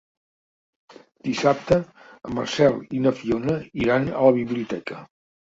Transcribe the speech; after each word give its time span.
Dissabte 1.27 1.77
en 2.29 2.37
Marcel 2.39 2.79
i 3.01 3.05
na 3.05 3.15
Fiona 3.21 3.59
iran 3.85 4.11
a 4.15 4.25
la 4.31 4.35
biblioteca. 4.43 5.03